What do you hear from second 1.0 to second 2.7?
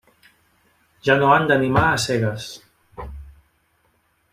Ja no han d'animar a cegues.